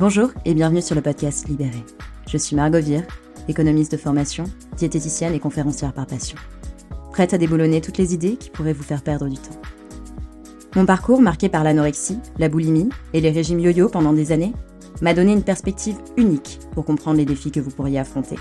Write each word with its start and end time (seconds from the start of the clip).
Bonjour 0.00 0.30
et 0.46 0.54
bienvenue 0.54 0.80
sur 0.80 0.94
le 0.94 1.02
podcast 1.02 1.46
Libéré. 1.46 1.84
Je 2.26 2.38
suis 2.38 2.56
Margot 2.56 2.80
Vire, 2.80 3.02
économiste 3.48 3.92
de 3.92 3.98
formation, 3.98 4.44
diététicienne 4.78 5.34
et 5.34 5.38
conférencière 5.38 5.92
par 5.92 6.06
passion. 6.06 6.38
Prête 7.12 7.34
à 7.34 7.38
déboulonner 7.38 7.82
toutes 7.82 7.98
les 7.98 8.14
idées 8.14 8.36
qui 8.36 8.48
pourraient 8.48 8.72
vous 8.72 8.82
faire 8.82 9.02
perdre 9.02 9.28
du 9.28 9.36
temps. 9.36 9.60
Mon 10.74 10.86
parcours, 10.86 11.20
marqué 11.20 11.50
par 11.50 11.64
l'anorexie, 11.64 12.18
la 12.38 12.48
boulimie 12.48 12.88
et 13.12 13.20
les 13.20 13.30
régimes 13.30 13.60
yo-yo 13.60 13.90
pendant 13.90 14.14
des 14.14 14.32
années, 14.32 14.54
m'a 15.02 15.12
donné 15.12 15.34
une 15.34 15.42
perspective 15.42 15.98
unique 16.16 16.60
pour 16.72 16.86
comprendre 16.86 17.18
les 17.18 17.26
défis 17.26 17.50
que 17.50 17.60
vous 17.60 17.70
pourriez 17.70 17.98
affronter. 17.98 18.36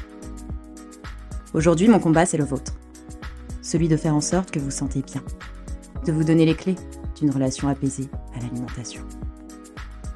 Aujourd'hui, 1.54 1.90
mon 1.90 2.00
combat, 2.00 2.26
c'est 2.26 2.38
le 2.38 2.46
vôtre. 2.46 2.72
Celui 3.62 3.90
de 3.90 3.98
faire 3.98 4.16
en 4.16 4.22
sorte 4.22 4.50
que 4.50 4.60
vous 4.60 4.72
sentez 4.72 5.02
bien. 5.02 5.22
De 6.06 6.14
vous 6.14 6.24
donner 6.24 6.46
les 6.46 6.56
clés 6.56 6.78
d'une 7.20 7.32
relation 7.32 7.68
apaisée 7.68 8.08
à 8.34 8.40
l'alimentation. 8.40 9.04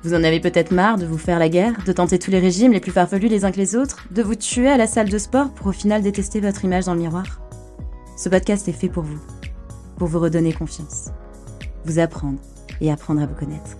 Vous 0.04 0.14
en 0.14 0.24
avez 0.24 0.42
peut-être 0.42 0.72
marre 0.72 0.98
de 0.98 1.06
vous 1.06 1.18
faire 1.18 1.40
la 1.40 1.48
guerre, 1.48 1.82
de 1.86 1.94
tenter 1.94 2.20
tous 2.20 2.30
les 2.30 2.40
régimes 2.40 2.74
les 2.74 2.82
plus 2.82 2.92
farfelus 2.92 3.30
les 3.30 3.46
uns 3.46 3.52
que 3.52 3.58
les 3.58 3.78
autres, 3.78 4.06
de 4.12 4.22
vous 4.22 4.36
tuer 4.36 4.68
à 4.68 4.76
la 4.76 4.86
salle 4.86 5.10
de 5.10 5.18
sport 5.18 5.52
pour 5.52 5.68
au 5.68 5.72
final 5.72 6.02
détester 6.02 6.42
votre 6.42 6.66
image 6.66 6.86
dans 6.86 6.94
le 6.94 7.00
miroir? 7.00 7.42
Ce 8.18 8.28
podcast 8.28 8.68
est 8.68 8.74
fait 8.74 8.90
pour 8.90 9.04
vous, 9.04 9.20
pour 9.98 10.10
vous 10.10 10.20
redonner 10.20 10.52
confiance, 10.52 11.10
vous 11.86 12.00
apprendre 12.00 12.40
et 12.82 12.92
apprendre 12.92 13.22
à 13.22 13.26
vous 13.26 13.36
connaître. 13.36 13.78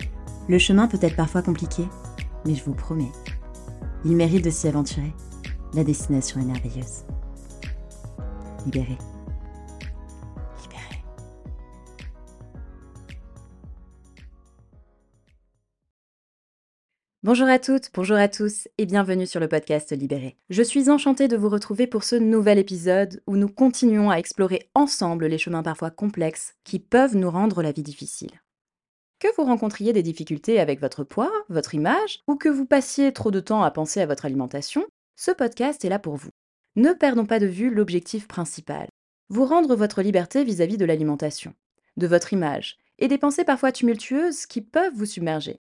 Le 0.48 0.58
chemin 0.58 0.88
peut 0.88 0.98
être 1.02 1.16
parfois 1.16 1.42
compliqué, 1.42 1.86
mais 2.46 2.54
je 2.54 2.64
vous 2.64 2.74
promets, 2.74 3.12
il 4.06 4.16
mérite 4.16 4.44
de 4.44 4.50
s'y 4.50 4.66
aventurer. 4.66 5.12
La 5.74 5.84
destination 5.84 6.40
est 6.40 6.44
merveilleuse. 6.44 7.04
Libéré. 8.64 8.96
Bonjour 17.24 17.48
à 17.48 17.58
toutes, 17.58 17.88
bonjour 17.94 18.18
à 18.18 18.28
tous 18.28 18.68
et 18.76 18.84
bienvenue 18.84 19.26
sur 19.26 19.40
le 19.40 19.48
podcast 19.48 19.92
Libéré. 19.92 20.36
Je 20.50 20.62
suis 20.62 20.90
enchantée 20.90 21.26
de 21.26 21.38
vous 21.38 21.48
retrouver 21.48 21.86
pour 21.86 22.04
ce 22.04 22.16
nouvel 22.16 22.58
épisode 22.58 23.22
où 23.26 23.38
nous 23.38 23.48
continuons 23.48 24.10
à 24.10 24.16
explorer 24.16 24.68
ensemble 24.74 25.24
les 25.24 25.38
chemins 25.38 25.62
parfois 25.62 25.90
complexes 25.90 26.52
qui 26.64 26.78
peuvent 26.78 27.16
nous 27.16 27.30
rendre 27.30 27.62
la 27.62 27.72
vie 27.72 27.82
difficile. 27.82 28.42
Que 29.20 29.34
vous 29.38 29.44
rencontriez 29.44 29.94
des 29.94 30.02
difficultés 30.02 30.60
avec 30.60 30.82
votre 30.82 31.02
poids, 31.02 31.32
votre 31.48 31.74
image, 31.74 32.20
ou 32.28 32.36
que 32.36 32.50
vous 32.50 32.66
passiez 32.66 33.10
trop 33.14 33.30
de 33.30 33.40
temps 33.40 33.62
à 33.62 33.70
penser 33.70 34.02
à 34.02 34.06
votre 34.06 34.26
alimentation, 34.26 34.84
ce 35.16 35.30
podcast 35.30 35.82
est 35.82 35.88
là 35.88 35.98
pour 35.98 36.16
vous. 36.16 36.28
Ne 36.76 36.92
perdons 36.92 37.24
pas 37.24 37.40
de 37.40 37.46
vue 37.46 37.70
l'objectif 37.70 38.28
principal. 38.28 38.88
Vous 39.30 39.46
rendre 39.46 39.76
votre 39.76 40.02
liberté 40.02 40.44
vis-à-vis 40.44 40.76
de 40.76 40.84
l'alimentation, 40.84 41.54
de 41.96 42.06
votre 42.06 42.34
image, 42.34 42.76
et 42.98 43.08
des 43.08 43.16
pensées 43.16 43.44
parfois 43.44 43.72
tumultueuses 43.72 44.44
qui 44.44 44.60
peuvent 44.60 44.92
vous 44.94 45.06
submerger. 45.06 45.58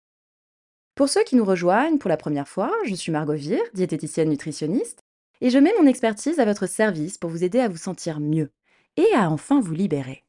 Pour 0.96 1.10
ceux 1.10 1.24
qui 1.24 1.36
nous 1.36 1.46
rejoignent 1.46 1.98
pour 1.98 2.10
la 2.10 2.18
première 2.18 2.48
fois, 2.48 2.72
je 2.86 2.94
suis 2.94 3.12
Margot 3.12 3.34
Vire, 3.34 3.64
diététicienne 3.74 4.30
nutritionniste, 4.30 5.00
et 5.42 5.50
je 5.50 5.58
mets 5.58 5.74
mon 5.80 5.88
expertise 5.88 6.40
à 6.40 6.46
votre 6.46 6.68
service 6.68 7.18
pour 7.18 7.32
vous 7.32 7.44
aider 7.44 7.60
à 7.60 7.68
vous 7.68 7.78
sentir 7.78 8.20
mieux 8.20 8.52
et 8.96 9.12
à 9.16 9.30
enfin 9.32 9.60
vous 9.60 9.74
libérer. 9.74 10.24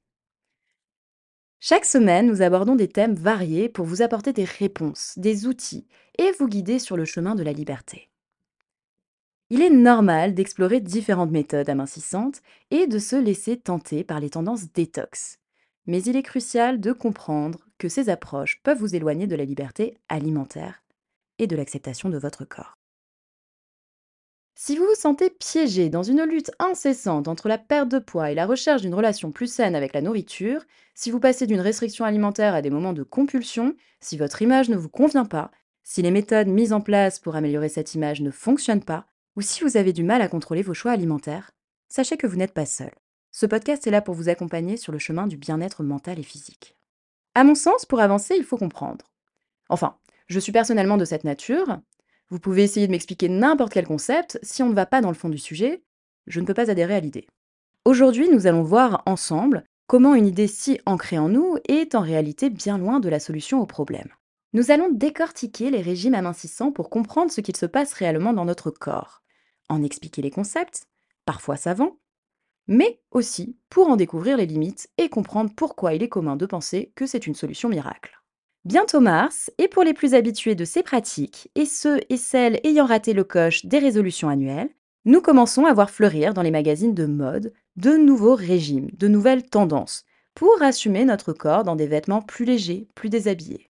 Chaque 1.60 1.84
semaine, 1.84 2.26
nous 2.26 2.42
abordons 2.42 2.76
des 2.76 2.88
thèmes 2.88 3.14
variés 3.14 3.68
pour 3.68 3.84
vous 3.84 4.02
apporter 4.02 4.32
des 4.32 4.44
réponses, 4.44 5.14
des 5.16 5.46
outils 5.46 5.86
et 6.18 6.32
vous 6.38 6.48
guider 6.48 6.78
sur 6.78 6.96
le 6.96 7.04
chemin 7.04 7.34
de 7.34 7.42
la 7.42 7.52
liberté. 7.52 8.10
Il 9.50 9.60
est 9.60 9.70
normal 9.70 10.34
d'explorer 10.34 10.80
différentes 10.80 11.30
méthodes 11.30 11.68
amincissantes 11.68 12.40
et 12.70 12.86
de 12.86 12.98
se 12.98 13.16
laisser 13.16 13.58
tenter 13.58 14.02
par 14.02 14.18
les 14.18 14.30
tendances 14.30 14.72
détox. 14.72 15.38
Mais 15.86 16.02
il 16.02 16.16
est 16.16 16.22
crucial 16.22 16.80
de 16.80 16.92
comprendre 16.92 17.66
que 17.84 17.90
ces 17.90 18.08
approches 18.08 18.62
peuvent 18.62 18.78
vous 18.78 18.96
éloigner 18.96 19.26
de 19.26 19.36
la 19.36 19.44
liberté 19.44 19.98
alimentaire 20.08 20.82
et 21.38 21.46
de 21.46 21.54
l'acceptation 21.54 22.08
de 22.08 22.16
votre 22.16 22.46
corps. 22.46 22.78
Si 24.54 24.74
vous 24.74 24.86
vous 24.86 24.94
sentez 24.94 25.28
piégé 25.28 25.90
dans 25.90 26.02
une 26.02 26.22
lutte 26.22 26.50
incessante 26.58 27.28
entre 27.28 27.46
la 27.46 27.58
perte 27.58 27.90
de 27.90 27.98
poids 27.98 28.30
et 28.30 28.34
la 28.34 28.46
recherche 28.46 28.80
d'une 28.80 28.94
relation 28.94 29.32
plus 29.32 29.52
saine 29.52 29.74
avec 29.74 29.92
la 29.92 30.00
nourriture, 30.00 30.64
si 30.94 31.10
vous 31.10 31.20
passez 31.20 31.46
d'une 31.46 31.60
restriction 31.60 32.06
alimentaire 32.06 32.54
à 32.54 32.62
des 32.62 32.70
moments 32.70 32.94
de 32.94 33.02
compulsion, 33.02 33.76
si 34.00 34.16
votre 34.16 34.40
image 34.40 34.70
ne 34.70 34.78
vous 34.78 34.88
convient 34.88 35.26
pas, 35.26 35.50
si 35.82 36.00
les 36.00 36.10
méthodes 36.10 36.48
mises 36.48 36.72
en 36.72 36.80
place 36.80 37.18
pour 37.18 37.36
améliorer 37.36 37.68
cette 37.68 37.94
image 37.94 38.22
ne 38.22 38.30
fonctionnent 38.30 38.82
pas, 38.82 39.04
ou 39.36 39.42
si 39.42 39.62
vous 39.62 39.76
avez 39.76 39.92
du 39.92 40.04
mal 40.04 40.22
à 40.22 40.28
contrôler 40.28 40.62
vos 40.62 40.72
choix 40.72 40.92
alimentaires, 40.92 41.50
sachez 41.90 42.16
que 42.16 42.26
vous 42.26 42.36
n'êtes 42.36 42.54
pas 42.54 42.64
seul. 42.64 42.92
Ce 43.30 43.44
podcast 43.44 43.86
est 43.86 43.90
là 43.90 44.00
pour 44.00 44.14
vous 44.14 44.30
accompagner 44.30 44.78
sur 44.78 44.90
le 44.90 44.98
chemin 44.98 45.26
du 45.26 45.36
bien-être 45.36 45.82
mental 45.82 46.18
et 46.18 46.22
physique. 46.22 46.78
À 47.34 47.44
mon 47.44 47.54
sens, 47.54 47.84
pour 47.84 48.00
avancer, 48.00 48.36
il 48.36 48.44
faut 48.44 48.56
comprendre. 48.56 49.04
Enfin, 49.68 49.96
je 50.28 50.38
suis 50.38 50.52
personnellement 50.52 50.96
de 50.96 51.04
cette 51.04 51.24
nature. 51.24 51.78
Vous 52.30 52.38
pouvez 52.38 52.62
essayer 52.62 52.86
de 52.86 52.92
m'expliquer 52.92 53.28
n'importe 53.28 53.72
quel 53.72 53.86
concept, 53.86 54.38
si 54.42 54.62
on 54.62 54.68
ne 54.68 54.74
va 54.74 54.86
pas 54.86 55.00
dans 55.00 55.08
le 55.08 55.14
fond 55.14 55.28
du 55.28 55.38
sujet, 55.38 55.82
je 56.26 56.40
ne 56.40 56.46
peux 56.46 56.54
pas 56.54 56.70
adhérer 56.70 56.94
à 56.94 57.00
l'idée. 57.00 57.26
Aujourd'hui, 57.84 58.28
nous 58.30 58.46
allons 58.46 58.62
voir 58.62 59.02
ensemble 59.04 59.64
comment 59.86 60.14
une 60.14 60.26
idée 60.26 60.46
si 60.46 60.80
ancrée 60.86 61.18
en 61.18 61.28
nous 61.28 61.58
est 61.68 61.94
en 61.94 62.00
réalité 62.00 62.50
bien 62.50 62.78
loin 62.78 63.00
de 63.00 63.08
la 63.08 63.20
solution 63.20 63.60
au 63.60 63.66
problème. 63.66 64.08
Nous 64.54 64.70
allons 64.70 64.88
décortiquer 64.90 65.70
les 65.70 65.82
régimes 65.82 66.14
amincissants 66.14 66.72
pour 66.72 66.88
comprendre 66.88 67.30
ce 67.30 67.40
qu'il 67.40 67.56
se 67.56 67.66
passe 67.66 67.92
réellement 67.92 68.32
dans 68.32 68.44
notre 68.44 68.70
corps, 68.70 69.22
en 69.68 69.82
expliquer 69.82 70.22
les 70.22 70.30
concepts, 70.30 70.86
parfois 71.26 71.56
savants, 71.56 71.98
mais 72.66 73.00
aussi 73.10 73.56
pour 73.70 73.88
en 73.88 73.96
découvrir 73.96 74.36
les 74.36 74.46
limites 74.46 74.88
et 74.98 75.08
comprendre 75.08 75.52
pourquoi 75.54 75.94
il 75.94 76.02
est 76.02 76.08
commun 76.08 76.36
de 76.36 76.46
penser 76.46 76.92
que 76.94 77.06
c'est 77.06 77.26
une 77.26 77.34
solution 77.34 77.68
miracle. 77.68 78.20
Bientôt 78.64 79.00
mars, 79.00 79.50
et 79.58 79.68
pour 79.68 79.84
les 79.84 79.92
plus 79.92 80.14
habitués 80.14 80.54
de 80.54 80.64
ces 80.64 80.82
pratiques, 80.82 81.50
et 81.54 81.66
ceux 81.66 82.00
et 82.08 82.16
celles 82.16 82.60
ayant 82.64 82.86
raté 82.86 83.12
le 83.12 83.24
coche 83.24 83.66
des 83.66 83.78
résolutions 83.78 84.30
annuelles, 84.30 84.70
nous 85.04 85.20
commençons 85.20 85.66
à 85.66 85.74
voir 85.74 85.90
fleurir 85.90 86.32
dans 86.32 86.40
les 86.40 86.50
magazines 86.50 86.94
de 86.94 87.04
mode 87.04 87.52
de 87.76 87.90
nouveaux 87.90 88.34
régimes, 88.34 88.88
de 88.96 89.06
nouvelles 89.06 89.46
tendances, 89.46 90.06
pour 90.34 90.62
assumer 90.62 91.04
notre 91.04 91.34
corps 91.34 91.62
dans 91.62 91.76
des 91.76 91.86
vêtements 91.86 92.22
plus 92.22 92.46
légers, 92.46 92.88
plus 92.94 93.10
déshabillés. 93.10 93.68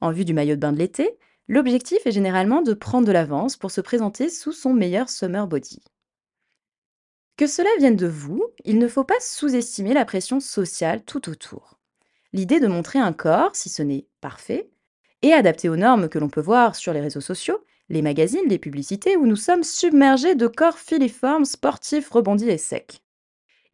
En 0.00 0.10
vue 0.10 0.24
du 0.24 0.34
maillot 0.34 0.56
de 0.56 0.60
bain 0.60 0.72
de 0.72 0.78
l'été, 0.78 1.16
l'objectif 1.46 2.04
est 2.04 2.12
généralement 2.12 2.62
de 2.62 2.74
prendre 2.74 3.06
de 3.06 3.12
l'avance 3.12 3.56
pour 3.56 3.70
se 3.70 3.80
présenter 3.80 4.28
sous 4.28 4.52
son 4.52 4.74
meilleur 4.74 5.08
summer 5.08 5.46
body. 5.46 5.80
Que 7.36 7.48
cela 7.48 7.68
vienne 7.78 7.96
de 7.96 8.06
vous, 8.06 8.44
il 8.64 8.78
ne 8.78 8.86
faut 8.86 9.02
pas 9.02 9.18
sous-estimer 9.20 9.92
la 9.92 10.04
pression 10.04 10.38
sociale 10.38 11.02
tout 11.02 11.28
autour. 11.28 11.80
L'idée 12.32 12.60
de 12.60 12.68
montrer 12.68 13.00
un 13.00 13.12
corps, 13.12 13.56
si 13.56 13.68
ce 13.68 13.82
n'est 13.82 14.06
parfait, 14.20 14.70
et 15.22 15.32
adapté 15.32 15.68
aux 15.68 15.76
normes 15.76 16.08
que 16.08 16.20
l'on 16.20 16.28
peut 16.28 16.40
voir 16.40 16.76
sur 16.76 16.92
les 16.92 17.00
réseaux 17.00 17.20
sociaux, 17.20 17.58
les 17.88 18.02
magazines, 18.02 18.48
les 18.48 18.60
publicités, 18.60 19.16
où 19.16 19.26
nous 19.26 19.34
sommes 19.34 19.64
submergés 19.64 20.36
de 20.36 20.46
corps 20.46 20.78
filiformes, 20.78 21.44
sportifs, 21.44 22.08
rebondis 22.08 22.48
et 22.48 22.58
secs. 22.58 23.02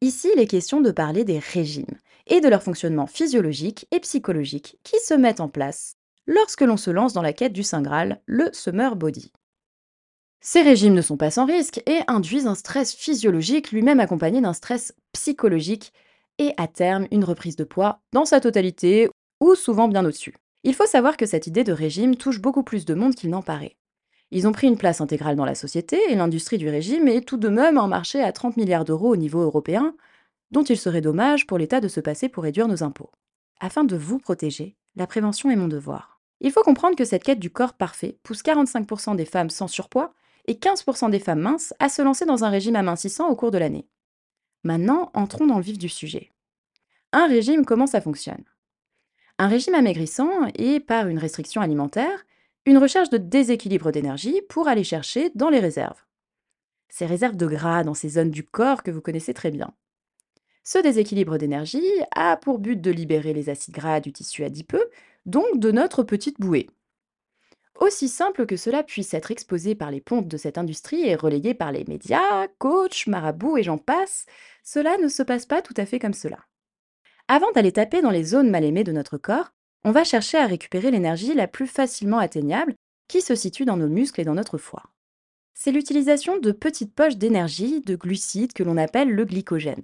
Ici, 0.00 0.30
il 0.34 0.40
est 0.40 0.46
question 0.46 0.80
de 0.80 0.90
parler 0.90 1.24
des 1.24 1.38
régimes 1.38 1.98
et 2.26 2.40
de 2.40 2.48
leur 2.48 2.62
fonctionnement 2.62 3.06
physiologique 3.06 3.86
et 3.90 4.00
psychologique 4.00 4.78
qui 4.84 4.98
se 5.00 5.12
mettent 5.12 5.40
en 5.40 5.48
place 5.50 5.96
lorsque 6.26 6.62
l'on 6.62 6.78
se 6.78 6.90
lance 6.90 7.12
dans 7.12 7.22
la 7.22 7.34
quête 7.34 7.52
du 7.52 7.62
Saint 7.62 7.82
Graal, 7.82 8.22
le 8.24 8.48
Summer 8.54 8.96
Body. 8.96 9.32
Ces 10.42 10.62
régimes 10.62 10.94
ne 10.94 11.02
sont 11.02 11.18
pas 11.18 11.30
sans 11.30 11.44
risque 11.44 11.82
et 11.86 12.00
induisent 12.06 12.46
un 12.46 12.54
stress 12.54 12.94
physiologique 12.94 13.72
lui-même 13.72 14.00
accompagné 14.00 14.40
d'un 14.40 14.54
stress 14.54 14.94
psychologique 15.12 15.92
et 16.38 16.54
à 16.56 16.66
terme 16.66 17.06
une 17.10 17.24
reprise 17.24 17.56
de 17.56 17.64
poids 17.64 18.00
dans 18.12 18.24
sa 18.24 18.40
totalité 18.40 19.10
ou 19.40 19.54
souvent 19.54 19.86
bien 19.86 20.04
au-dessus. 20.04 20.34
Il 20.64 20.74
faut 20.74 20.86
savoir 20.86 21.18
que 21.18 21.26
cette 21.26 21.46
idée 21.46 21.64
de 21.64 21.72
régime 21.72 22.16
touche 22.16 22.40
beaucoup 22.40 22.62
plus 22.62 22.86
de 22.86 22.94
monde 22.94 23.14
qu'il 23.14 23.28
n'en 23.28 23.42
paraît. 23.42 23.76
Ils 24.30 24.48
ont 24.48 24.52
pris 24.52 24.66
une 24.66 24.78
place 24.78 25.02
intégrale 25.02 25.36
dans 25.36 25.44
la 25.44 25.54
société 25.54 25.98
et 26.08 26.14
l'industrie 26.14 26.56
du 26.56 26.70
régime 26.70 27.08
est 27.08 27.26
tout 27.26 27.36
de 27.36 27.48
même 27.48 27.76
un 27.76 27.88
marché 27.88 28.22
à 28.22 28.32
30 28.32 28.56
milliards 28.56 28.86
d'euros 28.86 29.12
au 29.12 29.16
niveau 29.16 29.40
européen, 29.40 29.94
dont 30.52 30.62
il 30.62 30.78
serait 30.78 31.00
dommage 31.02 31.46
pour 31.46 31.58
l'État 31.58 31.80
de 31.80 31.88
se 31.88 32.00
passer 32.00 32.30
pour 32.30 32.44
réduire 32.44 32.68
nos 32.68 32.82
impôts. 32.82 33.10
Afin 33.60 33.84
de 33.84 33.96
vous 33.96 34.18
protéger, 34.18 34.76
la 34.96 35.06
prévention 35.06 35.50
est 35.50 35.56
mon 35.56 35.68
devoir. 35.68 36.20
Il 36.40 36.52
faut 36.52 36.62
comprendre 36.62 36.96
que 36.96 37.04
cette 37.04 37.24
quête 37.24 37.40
du 37.40 37.50
corps 37.50 37.74
parfait 37.74 38.18
pousse 38.22 38.42
45% 38.42 39.16
des 39.16 39.26
femmes 39.26 39.50
sans 39.50 39.68
surpoids 39.68 40.14
et 40.46 40.54
15% 40.54 41.10
des 41.10 41.18
femmes 41.18 41.40
minces 41.40 41.74
à 41.78 41.88
se 41.88 42.02
lancer 42.02 42.24
dans 42.24 42.44
un 42.44 42.48
régime 42.48 42.76
amincissant 42.76 43.28
au 43.28 43.36
cours 43.36 43.50
de 43.50 43.58
l'année. 43.58 43.88
Maintenant, 44.64 45.10
entrons 45.14 45.46
dans 45.46 45.56
le 45.56 45.62
vif 45.62 45.78
du 45.78 45.88
sujet. 45.88 46.30
Un 47.12 47.26
régime, 47.26 47.64
comment 47.64 47.86
ça 47.86 48.00
fonctionne? 48.00 48.44
Un 49.38 49.48
régime 49.48 49.74
amaigrissant 49.74 50.46
est, 50.54 50.80
par 50.80 51.08
une 51.08 51.18
restriction 51.18 51.62
alimentaire, 51.62 52.26
une 52.66 52.78
recherche 52.78 53.08
de 53.08 53.16
déséquilibre 53.16 53.90
d'énergie 53.90 54.42
pour 54.48 54.68
aller 54.68 54.84
chercher 54.84 55.30
dans 55.34 55.48
les 55.48 55.60
réserves. 55.60 56.04
Ces 56.90 57.06
réserves 57.06 57.36
de 57.36 57.46
gras 57.46 57.84
dans 57.84 57.94
ces 57.94 58.10
zones 58.10 58.30
du 58.30 58.44
corps 58.44 58.82
que 58.82 58.90
vous 58.90 59.00
connaissez 59.00 59.32
très 59.32 59.50
bien. 59.50 59.72
Ce 60.62 60.78
déséquilibre 60.78 61.38
d'énergie 61.38 61.82
a 62.14 62.36
pour 62.36 62.58
but 62.58 62.80
de 62.80 62.90
libérer 62.90 63.32
les 63.32 63.48
acides 63.48 63.74
gras 63.74 64.00
du 64.00 64.12
tissu 64.12 64.44
adipeux, 64.44 64.90
donc 65.24 65.58
de 65.58 65.70
notre 65.70 66.02
petite 66.02 66.38
bouée. 66.38 66.68
Aussi 67.80 68.08
simple 68.08 68.44
que 68.44 68.56
cela 68.56 68.82
puisse 68.82 69.14
être 69.14 69.30
exposé 69.30 69.74
par 69.74 69.90
les 69.90 70.02
pontes 70.02 70.28
de 70.28 70.36
cette 70.36 70.58
industrie 70.58 71.08
et 71.08 71.14
relayé 71.14 71.54
par 71.54 71.72
les 71.72 71.84
médias, 71.86 72.46
coachs, 72.58 73.06
marabouts 73.06 73.56
et 73.56 73.62
j'en 73.62 73.78
passe, 73.78 74.26
cela 74.62 74.98
ne 74.98 75.08
se 75.08 75.22
passe 75.22 75.46
pas 75.46 75.62
tout 75.62 75.74
à 75.78 75.86
fait 75.86 75.98
comme 75.98 76.12
cela. 76.12 76.38
Avant 77.26 77.50
d'aller 77.52 77.72
taper 77.72 78.02
dans 78.02 78.10
les 78.10 78.24
zones 78.24 78.50
mal 78.50 78.64
aimées 78.64 78.84
de 78.84 78.92
notre 78.92 79.16
corps, 79.16 79.52
on 79.82 79.92
va 79.92 80.04
chercher 80.04 80.36
à 80.36 80.46
récupérer 80.46 80.90
l'énergie 80.90 81.32
la 81.32 81.48
plus 81.48 81.66
facilement 81.66 82.18
atteignable, 82.18 82.74
qui 83.08 83.22
se 83.22 83.34
situe 83.34 83.64
dans 83.64 83.78
nos 83.78 83.88
muscles 83.88 84.20
et 84.20 84.24
dans 84.24 84.34
notre 84.34 84.58
foie. 84.58 84.84
C'est 85.54 85.72
l'utilisation 85.72 86.38
de 86.38 86.52
petites 86.52 86.94
poches 86.94 87.16
d'énergie, 87.16 87.80
de 87.80 87.96
glucides 87.96 88.52
que 88.52 88.62
l'on 88.62 88.76
appelle 88.76 89.10
le 89.10 89.24
glycogène. 89.24 89.82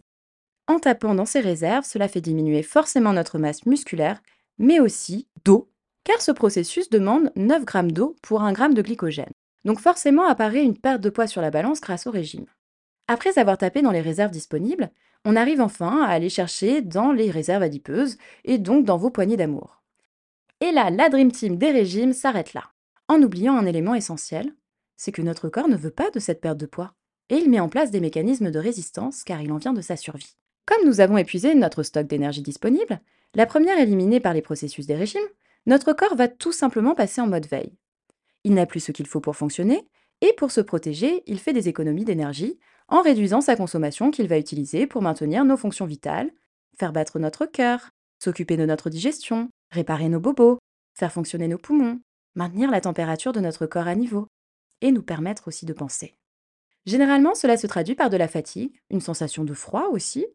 En 0.68 0.78
tapant 0.78 1.14
dans 1.14 1.24
ces 1.24 1.40
réserves, 1.40 1.86
cela 1.86 2.08
fait 2.08 2.20
diminuer 2.20 2.62
forcément 2.62 3.14
notre 3.14 3.38
masse 3.38 3.64
musculaire, 3.64 4.20
mais 4.58 4.80
aussi 4.80 5.28
d'eau, 5.44 5.70
car 6.06 6.22
ce 6.22 6.30
processus 6.30 6.88
demande 6.88 7.32
9 7.34 7.64
grammes 7.64 7.90
d'eau 7.90 8.14
pour 8.22 8.42
1 8.42 8.52
gramme 8.52 8.74
de 8.74 8.82
glycogène. 8.82 9.32
Donc 9.64 9.80
forcément 9.80 10.24
apparaît 10.24 10.62
une 10.62 10.78
perte 10.78 11.00
de 11.00 11.10
poids 11.10 11.26
sur 11.26 11.42
la 11.42 11.50
balance 11.50 11.80
grâce 11.80 12.06
au 12.06 12.12
régime. 12.12 12.46
Après 13.08 13.36
avoir 13.38 13.58
tapé 13.58 13.82
dans 13.82 13.90
les 13.90 14.00
réserves 14.00 14.30
disponibles, 14.30 14.92
on 15.24 15.34
arrive 15.34 15.60
enfin 15.60 16.04
à 16.04 16.10
aller 16.10 16.28
chercher 16.28 16.80
dans 16.80 17.10
les 17.10 17.32
réserves 17.32 17.64
adipeuses 17.64 18.18
et 18.44 18.58
donc 18.58 18.84
dans 18.84 18.96
vos 18.96 19.10
poignées 19.10 19.36
d'amour. 19.36 19.82
Et 20.60 20.70
là, 20.70 20.90
la 20.90 21.08
Dream 21.08 21.32
Team 21.32 21.56
des 21.56 21.72
régimes 21.72 22.12
s'arrête 22.12 22.54
là, 22.54 22.70
en 23.08 23.20
oubliant 23.20 23.56
un 23.56 23.66
élément 23.66 23.96
essentiel, 23.96 24.54
c'est 24.96 25.10
que 25.10 25.22
notre 25.22 25.48
corps 25.48 25.68
ne 25.68 25.76
veut 25.76 25.90
pas 25.90 26.10
de 26.10 26.20
cette 26.20 26.40
perte 26.40 26.58
de 26.58 26.66
poids, 26.66 26.94
et 27.30 27.36
il 27.36 27.50
met 27.50 27.58
en 27.58 27.68
place 27.68 27.90
des 27.90 28.00
mécanismes 28.00 28.52
de 28.52 28.60
résistance 28.60 29.24
car 29.24 29.42
il 29.42 29.50
en 29.50 29.58
vient 29.58 29.72
de 29.72 29.80
sa 29.80 29.96
survie. 29.96 30.36
Comme 30.66 30.86
nous 30.86 31.00
avons 31.00 31.18
épuisé 31.18 31.56
notre 31.56 31.82
stock 31.82 32.06
d'énergie 32.06 32.42
disponible, 32.42 33.00
la 33.34 33.46
première 33.46 33.78
éliminée 33.78 34.20
par 34.20 34.34
les 34.34 34.42
processus 34.42 34.86
des 34.86 34.94
régimes, 34.94 35.20
notre 35.66 35.92
corps 35.92 36.14
va 36.14 36.28
tout 36.28 36.52
simplement 36.52 36.94
passer 36.94 37.20
en 37.20 37.26
mode 37.26 37.46
veille. 37.46 37.76
Il 38.44 38.54
n'a 38.54 38.66
plus 38.66 38.80
ce 38.80 38.92
qu'il 38.92 39.06
faut 39.06 39.20
pour 39.20 39.36
fonctionner, 39.36 39.88
et 40.20 40.32
pour 40.38 40.50
se 40.50 40.60
protéger, 40.60 41.22
il 41.26 41.38
fait 41.38 41.52
des 41.52 41.68
économies 41.68 42.04
d'énergie 42.04 42.58
en 42.88 43.02
réduisant 43.02 43.40
sa 43.40 43.56
consommation 43.56 44.10
qu'il 44.10 44.28
va 44.28 44.38
utiliser 44.38 44.86
pour 44.86 45.02
maintenir 45.02 45.44
nos 45.44 45.56
fonctions 45.56 45.86
vitales, 45.86 46.30
faire 46.78 46.92
battre 46.92 47.18
notre 47.18 47.46
cœur, 47.46 47.90
s'occuper 48.22 48.56
de 48.56 48.64
notre 48.64 48.88
digestion, 48.88 49.50
réparer 49.70 50.08
nos 50.08 50.20
bobos, 50.20 50.58
faire 50.94 51.12
fonctionner 51.12 51.48
nos 51.48 51.58
poumons, 51.58 52.00
maintenir 52.34 52.70
la 52.70 52.80
température 52.80 53.32
de 53.32 53.40
notre 53.40 53.66
corps 53.66 53.88
à 53.88 53.94
niveau, 53.94 54.28
et 54.80 54.92
nous 54.92 55.02
permettre 55.02 55.48
aussi 55.48 55.66
de 55.66 55.72
penser. 55.72 56.14
Généralement, 56.86 57.34
cela 57.34 57.56
se 57.56 57.66
traduit 57.66 57.96
par 57.96 58.10
de 58.10 58.16
la 58.16 58.28
fatigue, 58.28 58.80
une 58.90 59.00
sensation 59.00 59.44
de 59.44 59.54
froid 59.54 59.88
aussi, 59.90 60.26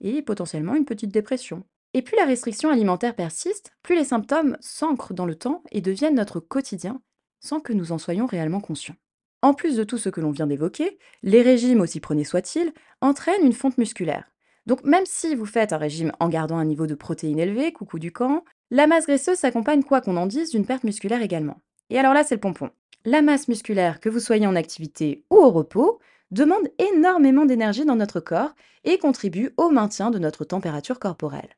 et 0.00 0.20
potentiellement 0.20 0.74
une 0.74 0.84
petite 0.84 1.12
dépression. 1.12 1.64
Et 1.94 2.02
plus 2.02 2.16
la 2.16 2.24
restriction 2.24 2.70
alimentaire 2.70 3.14
persiste, 3.14 3.72
plus 3.82 3.94
les 3.94 4.04
symptômes 4.04 4.56
s'ancrent 4.60 5.14
dans 5.14 5.26
le 5.26 5.36
temps 5.36 5.62
et 5.70 5.80
deviennent 5.80 6.16
notre 6.16 6.40
quotidien 6.40 7.00
sans 7.38 7.60
que 7.60 7.72
nous 7.72 7.92
en 7.92 7.98
soyons 7.98 8.26
réellement 8.26 8.60
conscients. 8.60 8.96
En 9.42 9.54
plus 9.54 9.76
de 9.76 9.84
tout 9.84 9.98
ce 9.98 10.08
que 10.08 10.20
l'on 10.20 10.30
vient 10.30 10.46
d'évoquer, 10.46 10.98
les 11.22 11.42
régimes, 11.42 11.80
aussi 11.80 12.00
prenés 12.00 12.24
soient-ils, 12.24 12.72
entraînent 13.00 13.44
une 13.44 13.52
fonte 13.52 13.78
musculaire. 13.78 14.24
Donc 14.66 14.82
même 14.82 15.04
si 15.06 15.34
vous 15.34 15.46
faites 15.46 15.72
un 15.72 15.78
régime 15.78 16.10
en 16.18 16.28
gardant 16.28 16.56
un 16.56 16.64
niveau 16.64 16.86
de 16.86 16.94
protéines 16.94 17.38
élevé, 17.38 17.72
coucou 17.72 17.98
du 17.98 18.10
camp, 18.10 18.44
la 18.70 18.86
masse 18.86 19.06
graisseuse 19.06 19.36
s'accompagne, 19.36 19.84
quoi 19.84 20.00
qu'on 20.00 20.16
en 20.16 20.26
dise, 20.26 20.50
d'une 20.50 20.66
perte 20.66 20.84
musculaire 20.84 21.22
également. 21.22 21.60
Et 21.90 21.98
alors 21.98 22.14
là, 22.14 22.24
c'est 22.24 22.36
le 22.36 22.40
pompon. 22.40 22.70
La 23.04 23.22
masse 23.22 23.46
musculaire, 23.46 24.00
que 24.00 24.08
vous 24.08 24.20
soyez 24.20 24.46
en 24.46 24.56
activité 24.56 25.24
ou 25.30 25.36
au 25.36 25.50
repos, 25.50 26.00
demande 26.30 26.70
énormément 26.78 27.44
d'énergie 27.44 27.84
dans 27.84 27.96
notre 27.96 28.20
corps 28.20 28.54
et 28.84 28.98
contribue 28.98 29.50
au 29.58 29.68
maintien 29.68 30.10
de 30.10 30.18
notre 30.18 30.44
température 30.44 30.98
corporelle. 30.98 31.50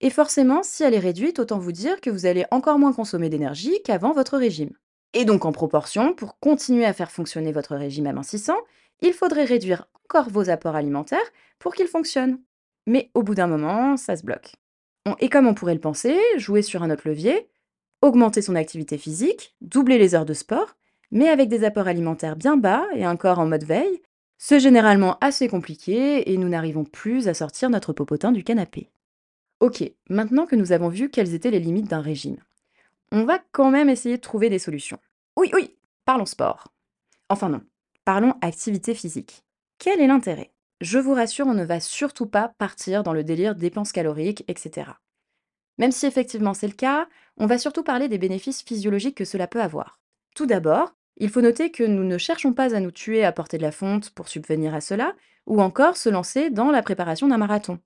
Et 0.00 0.10
forcément, 0.10 0.62
si 0.62 0.82
elle 0.82 0.94
est 0.94 0.98
réduite, 0.98 1.38
autant 1.38 1.58
vous 1.58 1.72
dire 1.72 2.00
que 2.00 2.10
vous 2.10 2.26
allez 2.26 2.44
encore 2.50 2.78
moins 2.78 2.92
consommer 2.92 3.28
d'énergie 3.28 3.82
qu'avant 3.84 4.12
votre 4.12 4.36
régime. 4.36 4.72
Et 5.14 5.24
donc 5.24 5.44
en 5.44 5.52
proportion, 5.52 6.12
pour 6.12 6.38
continuer 6.38 6.84
à 6.84 6.92
faire 6.92 7.10
fonctionner 7.10 7.52
votre 7.52 7.74
régime 7.76 8.06
amincissant, 8.06 8.58
il 9.00 9.12
faudrait 9.12 9.44
réduire 9.44 9.86
encore 10.04 10.30
vos 10.30 10.50
apports 10.50 10.76
alimentaires 10.76 11.18
pour 11.58 11.74
qu'il 11.74 11.86
fonctionne. 11.86 12.38
Mais 12.86 13.10
au 13.14 13.22
bout 13.22 13.34
d'un 13.34 13.46
moment, 13.46 13.96
ça 13.96 14.16
se 14.16 14.24
bloque. 14.24 14.52
Et 15.20 15.28
comme 15.28 15.46
on 15.46 15.54
pourrait 15.54 15.74
le 15.74 15.80
penser, 15.80 16.18
jouer 16.36 16.62
sur 16.62 16.82
un 16.82 16.90
autre 16.90 17.08
levier, 17.08 17.48
augmenter 18.02 18.42
son 18.42 18.56
activité 18.56 18.98
physique, 18.98 19.54
doubler 19.60 19.98
les 19.98 20.14
heures 20.14 20.24
de 20.24 20.34
sport, 20.34 20.76
mais 21.10 21.28
avec 21.28 21.48
des 21.48 21.64
apports 21.64 21.88
alimentaires 21.88 22.36
bien 22.36 22.56
bas 22.56 22.84
et 22.94 23.04
un 23.04 23.16
corps 23.16 23.38
en 23.38 23.46
mode 23.46 23.64
veille, 23.64 24.02
c'est 24.38 24.60
généralement 24.60 25.16
assez 25.20 25.48
compliqué 25.48 26.30
et 26.30 26.36
nous 26.36 26.48
n'arrivons 26.48 26.84
plus 26.84 27.28
à 27.28 27.34
sortir 27.34 27.70
notre 27.70 27.92
popotin 27.92 28.32
du 28.32 28.44
canapé. 28.44 28.90
Ok, 29.60 29.90
maintenant 30.10 30.44
que 30.44 30.54
nous 30.54 30.72
avons 30.72 30.88
vu 30.88 31.08
quelles 31.08 31.32
étaient 31.32 31.50
les 31.50 31.60
limites 31.60 31.88
d'un 31.88 32.02
régime, 32.02 32.36
on 33.10 33.24
va 33.24 33.38
quand 33.52 33.70
même 33.70 33.88
essayer 33.88 34.16
de 34.16 34.20
trouver 34.20 34.50
des 34.50 34.58
solutions. 34.58 34.98
Oui, 35.36 35.50
oui, 35.54 35.74
parlons 36.04 36.26
sport. 36.26 36.68
Enfin 37.30 37.48
non, 37.48 37.62
parlons 38.04 38.34
activité 38.42 38.94
physique. 38.94 39.44
Quel 39.78 40.00
est 40.00 40.06
l'intérêt? 40.06 40.52
Je 40.82 40.98
vous 40.98 41.14
rassure, 41.14 41.46
on 41.46 41.54
ne 41.54 41.64
va 41.64 41.80
surtout 41.80 42.26
pas 42.26 42.52
partir 42.58 43.02
dans 43.02 43.14
le 43.14 43.24
délire 43.24 43.54
dépenses 43.54 43.92
caloriques, 43.92 44.44
etc. 44.46 44.90
Même 45.78 45.92
si 45.92 46.04
effectivement 46.04 46.52
c'est 46.52 46.68
le 46.68 46.74
cas, 46.74 47.08
on 47.38 47.46
va 47.46 47.56
surtout 47.56 47.82
parler 47.82 48.08
des 48.08 48.18
bénéfices 48.18 48.62
physiologiques 48.62 49.16
que 49.16 49.24
cela 49.24 49.46
peut 49.46 49.62
avoir. 49.62 50.00
Tout 50.34 50.44
d'abord, 50.44 50.94
il 51.16 51.30
faut 51.30 51.40
noter 51.40 51.70
que 51.70 51.82
nous 51.82 52.04
ne 52.04 52.18
cherchons 52.18 52.52
pas 52.52 52.74
à 52.74 52.80
nous 52.80 52.90
tuer 52.90 53.24
à 53.24 53.32
porter 53.32 53.56
de 53.56 53.62
la 53.62 53.72
fonte 53.72 54.10
pour 54.10 54.28
subvenir 54.28 54.74
à 54.74 54.82
cela, 54.82 55.14
ou 55.46 55.62
encore 55.62 55.96
se 55.96 56.10
lancer 56.10 56.50
dans 56.50 56.70
la 56.70 56.82
préparation 56.82 57.28
d'un 57.28 57.38
marathon. 57.38 57.78